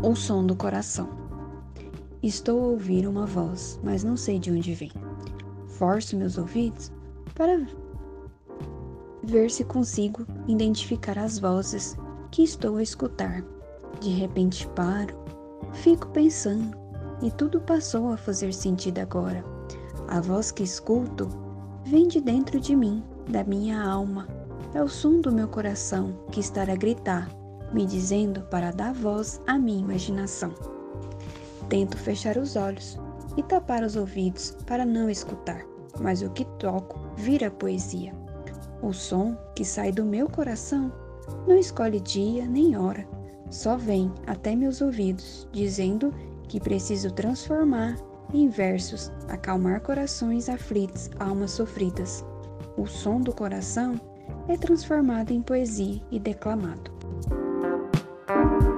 O 0.00 0.14
som 0.14 0.46
do 0.46 0.54
coração. 0.54 1.08
Estou 2.22 2.60
a 2.60 2.68
ouvir 2.68 3.04
uma 3.04 3.26
voz, 3.26 3.80
mas 3.82 4.04
não 4.04 4.16
sei 4.16 4.38
de 4.38 4.48
onde 4.48 4.72
vem. 4.72 4.92
Forço 5.66 6.16
meus 6.16 6.38
ouvidos 6.38 6.92
para 7.34 7.66
ver 9.24 9.50
se 9.50 9.64
consigo 9.64 10.24
identificar 10.46 11.18
as 11.18 11.40
vozes 11.40 11.96
que 12.30 12.44
estou 12.44 12.76
a 12.76 12.82
escutar. 12.82 13.42
De 14.00 14.10
repente 14.10 14.68
paro, 14.68 15.16
fico 15.72 16.06
pensando 16.10 16.78
e 17.20 17.32
tudo 17.32 17.60
passou 17.60 18.12
a 18.12 18.16
fazer 18.16 18.54
sentido 18.54 19.00
agora. 19.00 19.44
A 20.06 20.20
voz 20.20 20.52
que 20.52 20.62
escuto 20.62 21.28
vem 21.84 22.06
de 22.06 22.20
dentro 22.20 22.60
de 22.60 22.76
mim, 22.76 23.02
da 23.28 23.42
minha 23.42 23.82
alma. 23.82 24.28
É 24.74 24.80
o 24.80 24.88
som 24.88 25.20
do 25.20 25.32
meu 25.32 25.48
coração 25.48 26.24
que 26.30 26.38
está 26.38 26.62
a 26.62 26.76
gritar 26.76 27.28
me 27.72 27.84
dizendo 27.84 28.42
para 28.42 28.70
dar 28.70 28.92
voz 28.92 29.40
à 29.46 29.58
minha 29.58 29.80
imaginação. 29.80 30.52
Tento 31.68 31.96
fechar 31.96 32.36
os 32.36 32.56
olhos 32.56 32.98
e 33.36 33.42
tapar 33.42 33.82
os 33.82 33.96
ouvidos 33.96 34.56
para 34.66 34.84
não 34.84 35.10
escutar, 35.10 35.64
mas 36.00 36.22
o 36.22 36.30
que 36.30 36.44
toco 36.58 36.98
vira 37.16 37.50
poesia. 37.50 38.12
O 38.82 38.92
som 38.92 39.36
que 39.54 39.64
sai 39.64 39.92
do 39.92 40.04
meu 40.04 40.28
coração 40.28 40.92
não 41.46 41.56
escolhe 41.56 42.00
dia 42.00 42.46
nem 42.46 42.76
hora, 42.76 43.06
só 43.50 43.76
vem 43.76 44.12
até 44.26 44.54
meus 44.54 44.80
ouvidos, 44.80 45.48
dizendo 45.52 46.12
que 46.48 46.60
preciso 46.60 47.10
transformar 47.10 47.96
em 48.32 48.48
versos, 48.48 49.10
acalmar 49.28 49.80
corações 49.80 50.48
aflitos, 50.48 51.10
almas 51.18 51.52
sofridas. 51.52 52.24
O 52.76 52.86
som 52.86 53.20
do 53.20 53.34
coração 53.34 54.00
é 54.48 54.56
transformado 54.56 55.30
em 55.30 55.42
poesia 55.42 56.00
e 56.10 56.18
declamado. 56.18 56.97
thank 58.38 58.62
you 58.62 58.77